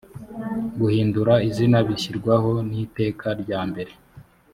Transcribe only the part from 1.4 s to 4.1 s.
izina bishyirwaho n iteka rya mbere